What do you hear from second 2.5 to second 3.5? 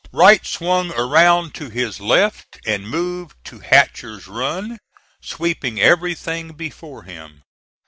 and moved